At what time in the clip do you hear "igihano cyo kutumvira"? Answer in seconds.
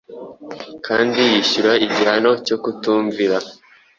1.85-3.37